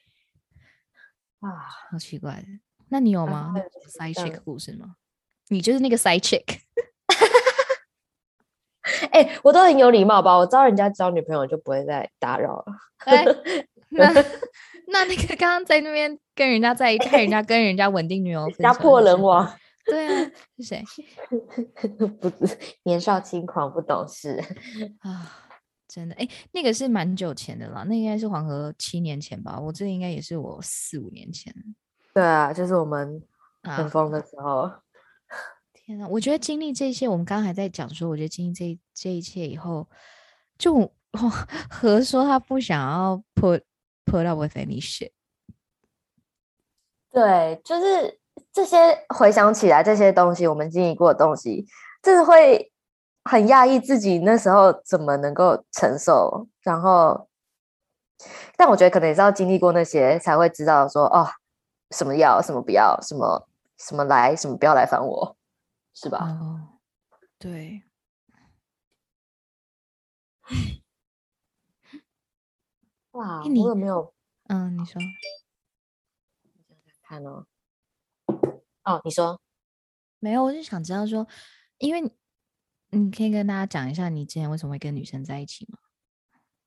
[1.41, 1.49] 啊，
[1.91, 2.47] 好奇怪的。
[2.91, 3.55] 那你有然吗
[3.89, 4.97] ？side 这 chick 故事吗？
[5.49, 6.61] 你就是那个 side chick。
[9.13, 10.37] 哎、我都很有礼貌吧？
[10.37, 12.65] 我知道人家交女朋友就不会再打扰了。
[13.07, 13.25] 哎，
[13.91, 14.13] 那
[14.89, 19.51] 那那个刚刚在那边跟人家在一起，看人家跟人家稳定女友家破人亡，
[19.85, 20.85] 对啊，是谁
[22.21, 24.43] 不是年少轻狂不懂事。
[25.01, 25.45] 啊？
[25.89, 31.53] 真的，哎，那个是蛮久前的啦，那应该是黄河七年前吧，我这个应该也是我四五年前
[32.13, 33.23] 对啊，就是我们
[33.63, 33.89] 很啊。
[33.89, 34.71] 疯的时候。
[35.89, 39.89] 天呐，我觉得经历这些，我们刚刚还在讲说，我觉得经历这这一切以后，
[40.59, 40.93] 就我
[41.71, 43.63] 何说他不想要 put
[44.05, 45.13] put up with any shit，
[47.11, 48.21] 对，就是
[48.53, 48.77] 这些
[49.17, 51.67] 回想起来，这些东西我们经历过的东西，
[52.03, 52.71] 真的会
[53.25, 56.47] 很压抑自己那时候怎么能够承受。
[56.61, 57.27] 然后，
[58.59, 61.27] 但我觉得可能也是要经历过那些，才会知道说哦，
[61.93, 63.49] 什么要，什么不要，什么
[63.79, 65.35] 什么来，什么不要来烦我，
[66.01, 66.19] 是吧？
[66.41, 66.79] 哦，
[67.41, 67.83] 对，
[73.11, 75.03] 哇，你我有没有嗯，你说。
[77.03, 77.45] 看哦？
[78.85, 79.41] 哦，你说。
[80.21, 81.27] 没有，我就想知道说，
[81.79, 82.13] 因为你
[82.91, 85.79] 你可以跟大家讲一下你之前为什么会跟女生在一起吗？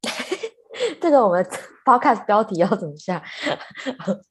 [0.99, 1.41] 这个我们
[1.85, 3.23] podcast 标题要怎么下？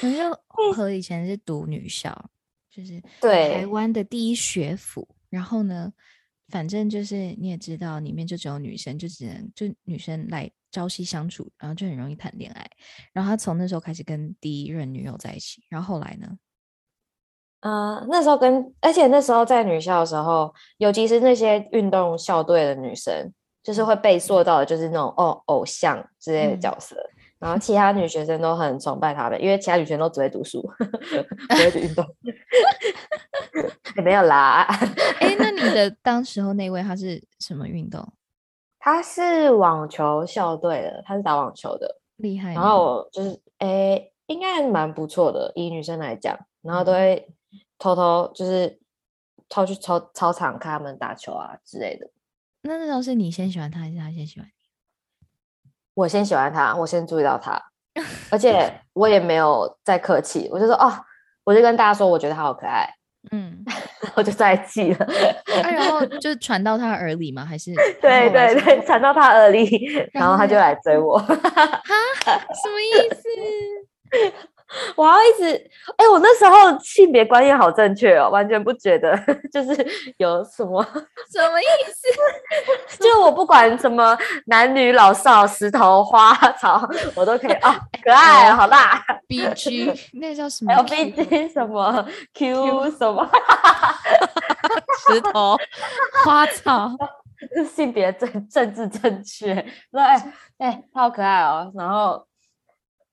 [0.00, 0.32] 我就
[0.72, 2.30] 和以前是读女校，
[2.72, 5.92] 就是对台，湾的第一学府，然后呢，
[6.48, 12.66] 反正就是你也知道，里面就只有女生，就只能就女生来朝夕相处，然后就很容易谈恋爱。
[13.12, 16.38] 然后他从那时候开始跟第一任女友在一起，然后后来呢，
[17.60, 23.30] 呃，那时候跟，而且那时候在女校的时候，尤其是那些运动校队的女生，
[23.62, 26.96] 就是会被塑造的，就是那种哦偶像之类的嗯角色。
[27.42, 32.06] 然后其他女学生都很崇拜他们，因为其他女学生都只会读书，不会运动。
[33.96, 34.62] 也没有啦，
[35.18, 38.00] 哎，那你的当时候那位他是什么运动？
[38.78, 42.54] 他是网球校队的，他是打网球的，厉害。
[42.54, 47.28] 然后就是，哎，应该蛮不错的，以女生来讲，然后都会
[47.76, 48.78] 偷偷就是
[49.48, 52.08] 偷去操操场看他们打球啊之类的。
[52.62, 54.61] 那那时候是你先喜欢他，还是他先喜欢你？
[55.94, 57.60] 我先喜欢他，我先注意到他，
[58.30, 60.92] 而且我也没有再客气，我就说哦，
[61.44, 62.88] 我就跟大家说，我觉得他好可爱，
[63.30, 63.64] 嗯，
[64.16, 65.06] 我就在一起了。
[65.62, 67.44] 然后 就传到他耳里吗？
[67.44, 69.68] 还是对对对，传到他耳里，
[70.12, 71.18] 然后他就来追我。
[71.18, 71.36] 哈，
[72.24, 73.28] 什么意思？
[74.96, 75.52] 我要一直
[75.96, 79.16] 哎，我那时候性别观念好正确哦，完全不觉得
[79.52, 79.86] 就是
[80.18, 80.82] 有什么
[81.30, 81.64] 什么意
[82.88, 82.98] 思？
[83.02, 93.28] 就我不管什么男女老少、石头花草，我都可以啊，可爱，好辣，B G 那叫什么？L B G 什么 Q 什么？
[95.08, 95.56] 石头
[96.24, 96.90] 花草，
[97.74, 99.64] 性别政政治正确。
[99.90, 102.24] 那哎哎，他好可爱哦，然后。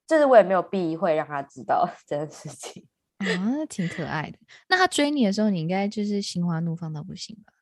[0.10, 2.84] 就是我也没有避讳让他知道 这件事情
[3.20, 4.40] 啊，挺可爱的。
[4.68, 7.54] 那他追你的时候，你应该就是心花怒放到不行吧？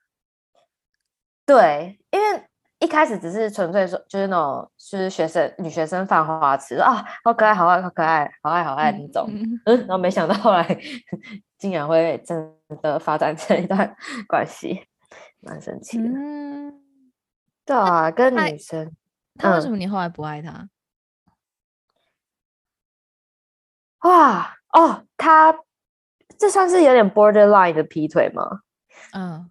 [1.46, 2.44] 对，因为
[2.80, 9.28] 一开始只是纯粹说，就是那种就是学生女学生犯花痴啊，好可爱，好爱，好可爱，好爱，好爱那种。
[9.66, 10.64] 嗯，然后没想到后来
[11.60, 13.94] 竟然会真的发展成一段
[14.26, 14.86] 关系，
[15.42, 16.06] 蛮神奇的。
[16.08, 16.82] 嗯，
[17.66, 18.96] 对啊，跟女生，
[19.36, 20.70] 他为什么你后来不爱他？
[24.02, 25.56] 哇哦，他
[26.38, 28.62] 这算是有点 borderline 的劈腿吗？
[29.14, 29.50] 嗯，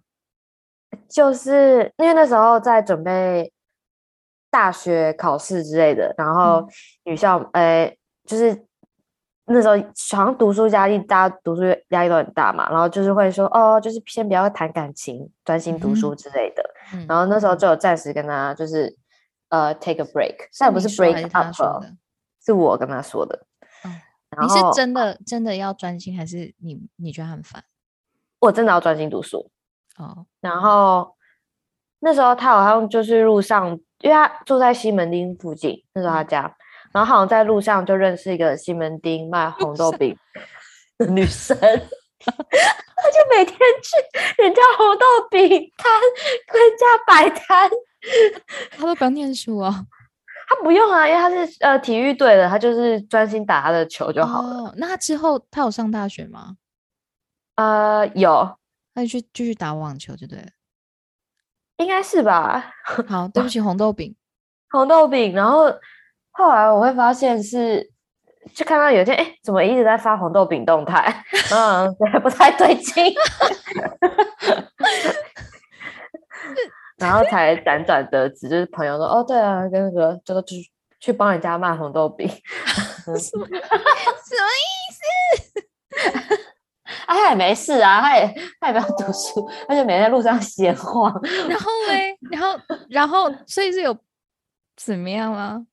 [1.09, 3.51] 就是因为那时候在准备
[4.49, 6.67] 大学考试之类的，然后
[7.03, 8.65] 女校诶，就是
[9.45, 16.63] 那时候好像读书压力，大家读书压力都很大嘛，然后就是会说哦，就是先不要谈感情，专心读书之类的。
[17.07, 18.95] 然后那时候就有暂时跟他就是
[19.49, 21.53] 呃 take a break，虽然不是 break up，
[22.45, 23.45] 是我跟他说的。
[24.41, 27.63] 你是真的真的要专心，还是你你觉得很烦？
[28.39, 29.49] 我真的要专心读书
[29.97, 30.25] 哦。
[30.41, 31.15] 然后
[31.99, 33.69] 那时候他好像就是路上，
[34.01, 36.55] 因为他住在西门町附近，那时候他家，
[36.93, 40.15] 然后好像在路上就认识一个西门町卖红豆饼
[40.99, 41.57] 的女生，
[42.19, 45.91] 他就每天去人家红豆饼摊，
[46.53, 47.69] 人家摆摊，
[48.71, 49.85] 他都不要念书啊。
[50.49, 54.73] 他不用啊，因为他是呃体育队的，他就是专心打他的球就好了。
[54.77, 56.55] 那他之后他有上大学吗？
[57.55, 58.57] 呃，有，
[58.93, 60.47] 那就去继续打网球就对了，
[61.77, 62.71] 应该是吧。
[63.09, 64.15] 好，对不起，红豆饼，
[64.69, 65.33] 红豆饼。
[65.35, 65.65] 然后
[66.31, 67.91] 后来我会发现是，
[68.55, 71.25] 就看到有一天，哎，怎么一直在发红豆饼动态？
[71.51, 72.93] 嗯， 不太对劲。
[76.97, 80.55] 然后才辗转得知，就是朋友说：“哦，对啊，跟那个叫做去
[80.99, 82.27] 去帮人家卖红豆饼，
[83.17, 83.51] 什么意
[84.91, 86.37] 思？
[87.05, 91.13] 啊他也没事啊，他也他也不要读书，他就每天在路上闲晃。
[91.47, 93.97] 然后嘞，然后然后，所以是有
[94.75, 95.65] 怎么样吗？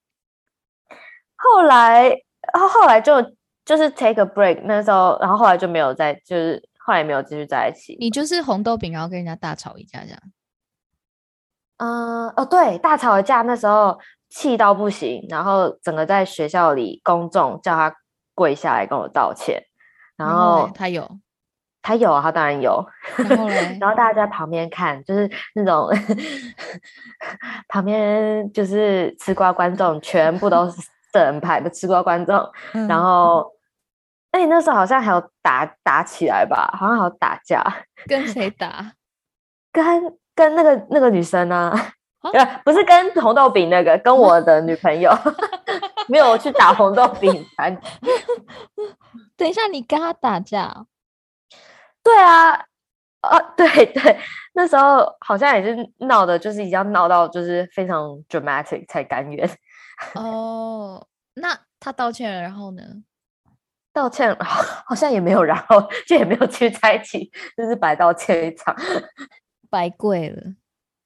[1.36, 2.08] 后来，
[2.52, 3.14] 然后后来就
[3.64, 7.96] 就是 take a break，那时候，然后后来就没有再，就是后来没有继续在一起。
[7.98, 10.18] 你就是红豆饼，然后跟人家大吵一架这样。”
[11.78, 17.94] 嗯哦，对，大吵架那时候气到不行，然后整个在学校里公众叫他
[18.34, 19.60] 跪下来跟我道歉，
[20.16, 21.08] 然后他有，
[21.82, 22.84] 他有啊，他当然有，
[23.16, 23.48] 然后
[23.80, 25.90] 然后大家在旁边看，就是那种
[27.68, 30.80] 旁边就是吃瓜观众，全部都是
[31.12, 32.50] 色人派的吃瓜观众，
[32.88, 33.52] 然后
[34.30, 37.62] 哎，那时候好像还有打打起来吧，好像还有打架，
[38.06, 38.92] 跟谁打？
[39.72, 40.16] 跟。
[40.34, 41.72] 跟那个那个女生呢？
[42.32, 45.12] 呃， 不是跟红豆饼那个，跟我的女朋友
[46.08, 47.46] 没有去打红豆饼。
[49.36, 50.86] 等一下，你跟他打架？
[52.02, 52.52] 对啊，
[53.20, 54.18] 啊，对对，
[54.54, 59.48] 那时候好像也是闹的，就是已经闹到就是非常 dramatic 才甘愿。
[60.14, 62.82] 哦，那他道歉了，然后呢？
[63.92, 68.74] 道歉好像也没有，然后就也没有继续在一起，就是白道歉一场。
[69.74, 70.54] 白跪了，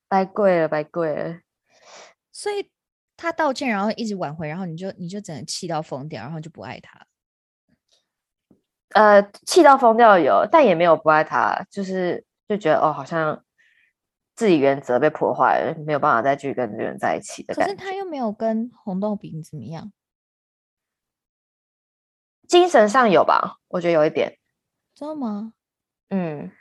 [0.09, 1.41] 白跪了，白跪了。
[2.31, 2.71] 所以
[3.17, 7.07] 他道歉，然后一直挽回，然后你就你就整个气到疯掉，然后就不爱他。
[8.91, 13.43] 呃，气到疯掉有，但也没有不爱他，就是就觉得哦，好像
[14.35, 17.55] 自己原则被破坏了，没有办法再继续跟这个人在一起的。
[17.55, 19.91] 可是他又没有跟红豆饼怎么样？
[22.47, 23.61] 精神上有吧？
[23.69, 24.39] 我觉得有一点，
[24.95, 25.55] 知道吗？
[26.11, 26.53] 嗯，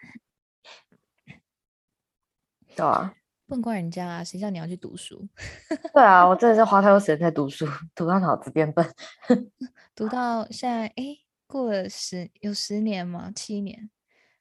[2.77, 3.11] 对啊，
[3.47, 5.27] 不能怪人家啊，谁叫你要去读书？
[5.93, 8.85] 对啊，我真的是花太多时间在读书， 读到脑子变笨。
[9.95, 13.31] 读到现在，哎，过了十有十年吗？
[13.35, 13.89] 七年。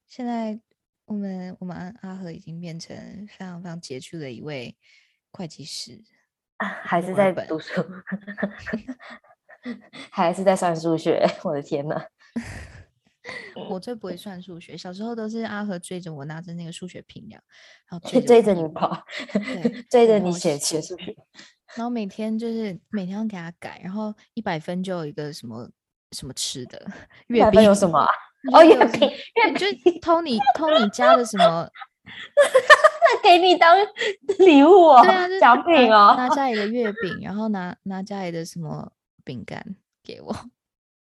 [0.06, 0.60] 现在
[1.06, 2.94] 我们我们阿和已经变成
[3.26, 4.76] 非常非常杰出的一位
[5.32, 6.02] 会计师，
[6.58, 7.84] 还是在读书，
[10.10, 11.26] 还是在算数学。
[11.42, 12.04] 我的天呐！
[13.70, 17.42] 我最不会算数学，小时候都是阿和追着我，拿着那个数学平量，
[17.88, 19.04] 然后追 着你跑，
[19.90, 21.16] 追着你写写数学，
[21.74, 25.68] 然后每天就是每天要给他改，然后一百分就有一个什么
[26.12, 26.86] 什么吃的，
[27.28, 28.06] 月饼有什么？
[28.52, 31.68] 哦，月饼，月饼就偷你偷你家的什么，
[32.04, 33.76] 那给你当
[34.38, 35.02] 礼物哦，
[35.40, 38.92] 奖品哦，拿家里的月饼，然后拿拿家里的什么
[39.24, 40.36] 饼干给我。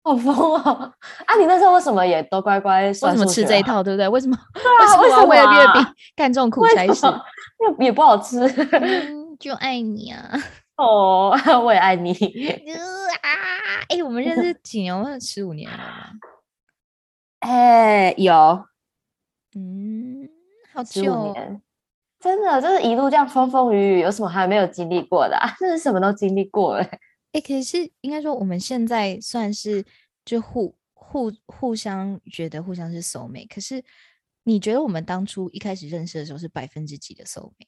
[0.05, 0.93] 好疯哦！
[1.27, 2.83] 啊，你那时候为什么也都乖乖？
[2.83, 4.07] 为什么吃这一套，对不对？
[4.09, 4.37] 为什么？
[4.53, 7.07] 对啊，为什么为了月饼干这种苦差事？
[7.79, 8.47] 也也不好吃。
[9.41, 10.31] 就爱你啊！
[10.77, 12.13] 哦， 我也爱你。
[12.13, 13.29] 啊！
[13.89, 14.97] 哎，我们认识 几年？
[14.97, 15.85] 我们十五年了吗？
[17.41, 18.33] 哎，有。
[19.57, 20.29] 嗯，
[20.75, 21.35] 好久。
[22.21, 25.39] 真的，就是一路这样风风雨雨，有什么还没有经历过的？
[25.59, 26.87] 真是什么都经历过了。
[27.35, 29.85] 哎，可是应该说我们现在算是
[30.25, 33.53] 就互互互相觉得互相是 soul mate。
[33.53, 33.83] 可是
[34.45, 37.67] 你觉得我们当初一开始认识的时候是百分之几的 soul mate？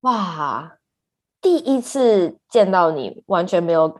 [0.00, 0.78] 哇，
[1.42, 3.94] 第一次见到你完全没有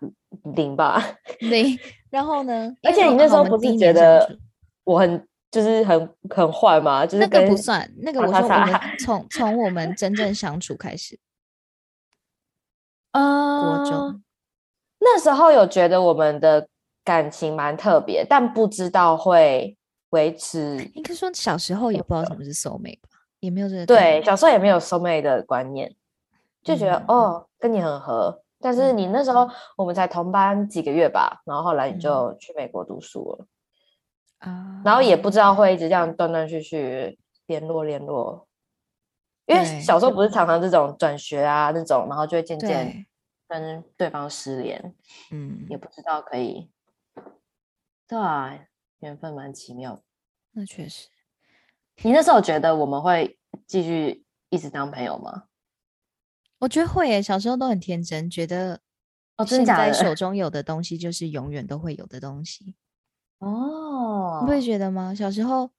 [0.55, 1.19] 零吧？
[1.41, 1.79] 零。
[2.09, 2.75] 然后呢？
[2.83, 4.39] 而且你那时候不是觉得
[4.85, 7.05] 我很就是很很坏吗？
[7.05, 11.21] 就是那个不算，那个我说我们从从我们真正相处开始。
[13.21, 14.23] 国中
[14.99, 16.67] 那时候有觉得我们的
[17.05, 19.77] 感情蛮特别，但不知道会
[20.11, 20.91] 维持。
[20.95, 23.09] 应该说小时候也不知道什么是 soul mate 吧，
[23.41, 23.85] 也没有这个。
[23.87, 25.95] 对，小时候也没有 soul mate 的观念，
[26.63, 28.41] 就觉得哦跟你很合。
[28.61, 29.47] 但是你那时候
[29.77, 33.47] 我们才同班几个月吧，然后后来你就去美国读书了
[34.39, 38.47] 啊，然后也不知道会一直这样断断续续联络联络。
[39.47, 43.05] 因为小时候不是常常这种转学啊那种，然后就会渐渐
[43.47, 44.95] 跟对方失联，
[45.31, 46.71] 嗯，也不知道可以，
[48.09, 48.59] 对啊，
[49.01, 50.03] 缘分蛮奇妙。
[50.53, 51.09] 那确实，
[52.03, 55.45] 你那时候觉得我们会继续一直当朋友吗？
[56.61, 58.81] 我觉得会耶，小时候都很天真，觉得
[59.37, 62.77] 哦，现在手 中有的东西就是永远都会有的东西。
[63.41, 65.15] 哦，你会觉得吗？
[65.15, 65.71] 小时候。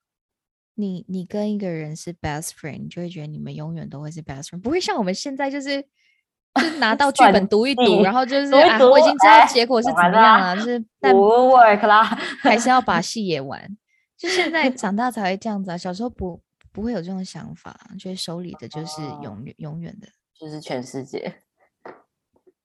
[0.75, 5.81] 你你跟一个人是 best friend，你就会觉得你们永远都会是 best friend，不会像我们现在就是
[6.55, 12.03] 就拿到剧本读一读，然后 就是啊，我已经知道结果是怎么样了， 就是但不 work 啦，
[12.39, 13.77] 还是要把戏演完。
[14.17, 21.41] 就现在长大才会这样子啊，小时候不不会有这种想法，觉得手里的就是永远永远的，就是全世界。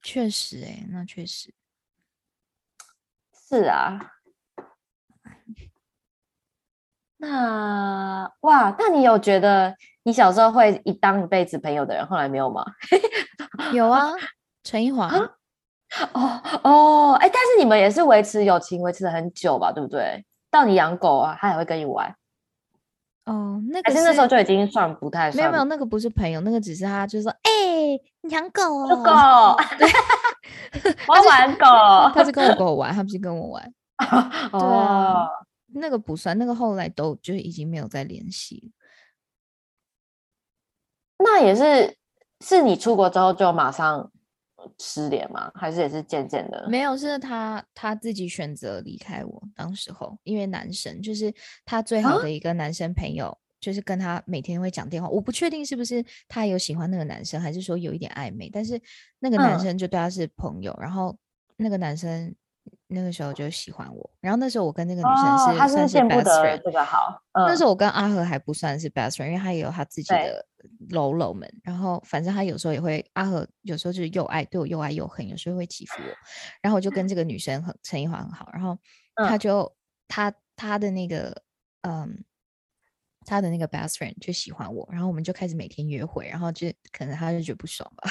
[0.02, 1.52] 确实，哎，那确实
[3.48, 4.12] 是啊。
[7.20, 12.64] 那哇，那你有觉得你小时候会一当一辈子朋友的人，后来没有吗？
[13.72, 14.10] 有啊，
[14.64, 15.06] 陈一华。
[16.14, 20.24] 哦哦，哎，但是你们也是维持友情维持了很久吧，对不对？
[20.50, 22.14] 到你养狗啊，他也会跟你玩。
[23.26, 29.10] 哦，那个是那时候就已经算不太没有没有，那个不是朋友，那个只是他就是说，哎，你养狗哦，狗，
[31.08, 31.66] 我要 玩狗，
[32.14, 33.72] 他是跟我狗玩，他不是跟我玩。
[34.52, 35.28] 对啊。
[35.72, 38.72] 那个不算，那个后来都就已经没有再联系。
[41.18, 41.96] 那也是，
[42.40, 44.10] 是你出国之后就马上
[44.78, 45.52] 失联吗？
[45.54, 46.66] 还是也是渐渐的？
[46.68, 49.42] 没有，是他他自己选择离开我。
[49.54, 51.32] 当时候，因为男生就是
[51.64, 55.08] 他最好的一个男生朋友，就是跟他每天会讲电话。
[55.08, 58.48] 我不确定是不是他有喜欢那个男生，还是说有一点暧昧。
[58.50, 58.80] 但是
[59.18, 61.16] 那个男生就对他是朋友，然后
[61.56, 62.34] 那个男生。
[62.92, 67.22] 那个时候就喜欢我，然后那时候我跟那个女生是算是 best friend，这个好。
[67.32, 70.44] 那时候我跟阿和还不算是 best friend，因为他也有他自己的
[70.90, 71.48] 喽喽们。
[71.62, 76.08] 然后反正他有时候也会，阿和有时候就是又爱对我又爱又恨，有时候会欺负我。
[76.60, 78.76] 然后我就跟这个女生很陈一华很好，然后
[79.14, 79.72] 他就
[80.08, 81.42] 他他的那个
[81.82, 82.24] 嗯，
[83.24, 88.10] 他的那个 best friend 就喜欢我，然后我们就开始每天约会，然后就可能他就觉得不爽吧。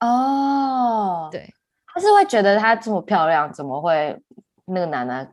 [0.00, 1.54] 哦，对。
[1.94, 4.20] 他是会觉得她这么漂亮，怎么会
[4.66, 5.32] 那个男的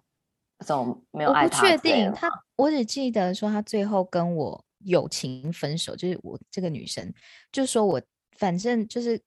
[0.66, 1.58] 总没有爱她？
[1.58, 7.12] 我不确定，他我只记得说他最后跟我友情分手，就是我这个女生
[7.52, 8.02] 就说我
[8.38, 9.20] 反正就是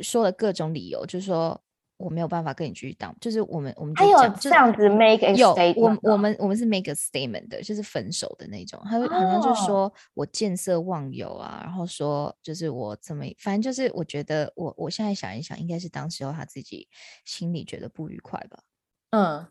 [0.00, 1.58] 说了各种理由，就说
[2.02, 8.80] 我没有办法跟你继续当，就是我们我们就还有这样子 make a 有 statement 我我哦们我们是 make a statement 的，就是分手的那种。
[8.84, 16.88] 他会好像就哦说我见色忘友啊，然后说就是我怎么，反正就是我觉得我我现在想一想，应该是当时候他自己
[17.24, 18.62] 心里觉得不愉快吧。
[19.10, 19.46] 嗯，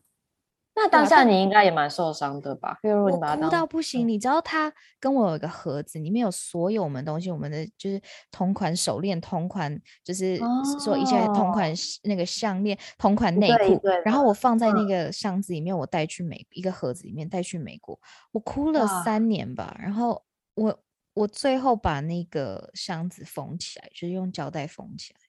[0.74, 2.80] 那当下你应该也蛮受伤的吧？
[2.82, 8.02] 我哭到不行，你知道他跟我有一个盒子，里面有所有我们东西，我们的就是
[8.32, 10.40] 同款手链、同款就是
[10.84, 18.00] 说一些同款那个项链、同款内裤然后我放在那嗯个箱子里面，我带去美一个盒子里面带去美国，
[18.32, 20.24] 我哭了三年吧，然后
[20.56, 20.80] 我
[21.14, 25.20] 我最后把那个箱子封起来，就是用胶带封起来。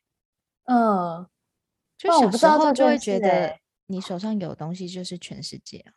[0.73, 1.27] 嗯，
[1.99, 3.57] 就我小时候就会觉得
[3.93, 5.93] 你手上有东西就是全世界啊。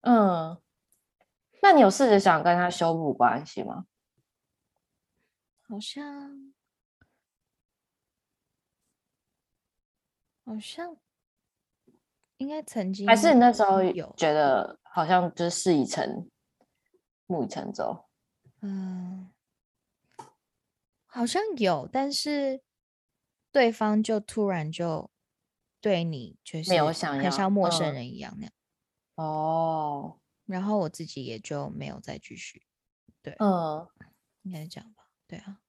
[0.00, 0.62] 嗯，
[1.60, 3.84] 那你有试着想跟他修补关系吗？
[5.68, 6.54] 好像，
[10.44, 10.96] 好像
[12.36, 16.30] 应该曾经还是你那时候有，觉得好像就是事已成，
[17.26, 18.06] 木已成舟？
[18.62, 19.30] 嗯，
[21.04, 22.62] 好像有，但是
[23.50, 25.10] 对方就突然就
[25.86, 28.52] 对你就是没有想很要像陌生嗯人一样那样，
[29.14, 30.16] 哦，
[30.46, 32.62] 然后我自己也就没有再继续，
[33.22, 33.86] 对，嗯，
[34.42, 35.60] 应该是这样吧，对啊，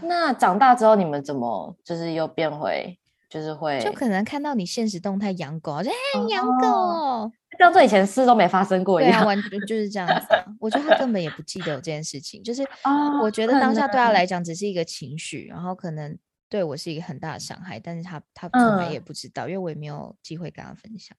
[0.00, 3.78] 那长大之后你们怎么就是又变回就是会？
[3.80, 5.94] 就可能看到你现实动态养狗啊，就哎
[6.30, 7.32] 养哦狗。
[7.58, 9.26] 当做以前事都没发生过一样。
[9.26, 10.44] 完全就是这样子啊。
[10.58, 16.16] 我觉得他根本也不记得有这件事情，就是啊我觉得可当下对他能来讲只是一个情绪，然后可能
[16.50, 19.04] 对我是一个很大的伤害，但是他他从来也嗯。
[19.04, 21.16] 不知道，因为我也没有机会跟他分享。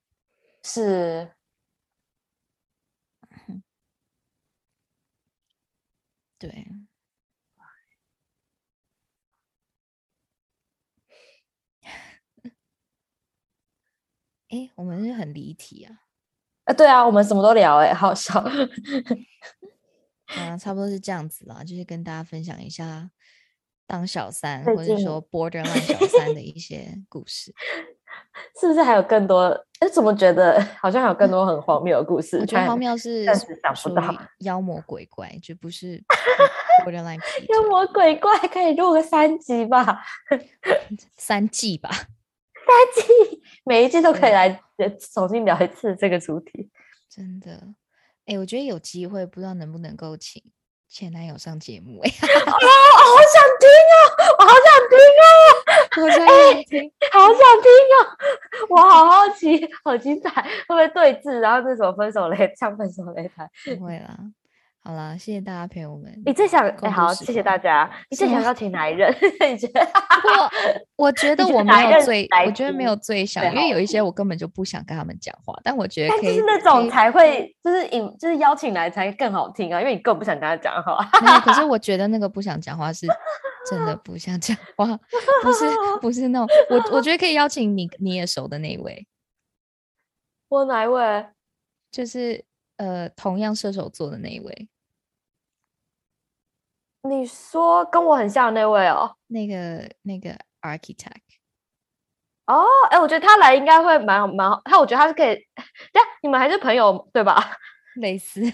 [0.64, 1.32] 是，
[6.38, 6.68] 对，
[14.50, 16.02] 哎，我们是很离题啊，
[16.66, 18.38] 啊，对啊，我们什么都聊、欸，哎，好笑。
[20.26, 23.10] 啊，差不多是这样子啦，就是跟大家分享一下
[23.92, 27.54] 当小三或者说 borderline 小三的一些故事。
[28.60, 29.48] 是不是还有更多？
[29.80, 32.38] 哎，怎么觉得好像还有更多很荒谬的故事？
[32.40, 36.02] 我觉得荒谬是暂时想不属到于妖魔鬼怪，就不是
[36.86, 37.20] borderline
[37.50, 40.02] 妖魔鬼怪可以录个三集吧？
[41.18, 41.90] 三季吧。
[41.92, 46.70] 三季每一季都可以对来呃重新聊一次这个主题。
[47.10, 47.62] 真的，
[48.26, 50.42] 哎、我觉得有机会，不知道能不能够请
[50.92, 53.96] 前男友上节目、哎， 哦，好想听哦，
[54.40, 58.04] 我好想听哦，我真的听， 好想听哦，
[58.70, 60.30] 我好好奇，好精彩，
[60.68, 61.40] 会不会对峙？
[61.40, 64.18] 然后那首分手擂唱分手擂台，不会啦。
[64.84, 66.12] 好啦，谢谢大家陪我们。
[66.26, 67.88] 你最想好，时谢谢大家。
[68.10, 69.16] 你最想邀请哪一任？
[69.48, 69.80] 你觉得？
[70.98, 80.98] 我我觉得我没有最，我觉得没有最想，因为有一些我根本就不想跟他们讲话，但我觉得可以但就是那可种才会，就是引，就是邀请来才更好听啊，因为你根本不想跟他讲话。
[81.22, 83.06] 没有，可是我觉得那个不想讲话是
[83.70, 84.88] 真的不想讲话，
[85.44, 85.66] 不是
[86.02, 89.06] 不是那种，我我觉得可以邀请你你也熟的那一位，
[90.50, 91.28] 我哪一位？
[91.92, 92.44] 就是
[92.82, 94.68] 呃同样射手座的那一位，
[97.04, 99.16] 你说跟我很像的那位哦？
[99.28, 101.22] 那个那个 architect，
[102.48, 105.36] 哦，哎，我觉得他来应该会蛮好蛮好，他我觉得他是可以，
[105.94, 107.56] 对啊，你们还是朋友对吧？
[108.02, 108.52] 类似，我觉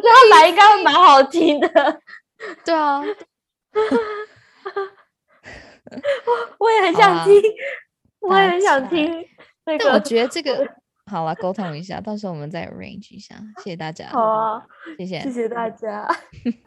[0.00, 1.68] 得他来应该会蛮好听的，
[2.64, 3.00] 对啊，
[6.58, 7.40] 我也很想听，
[8.20, 9.24] 我也很想听
[9.64, 10.00] 那但我个。
[10.00, 10.68] 觉得这个
[11.08, 14.66] 好了，沟通一下，到时候我们再 arrange 一下，谢谢大家，好啊，
[14.98, 16.06] 谢谢谢谢大家。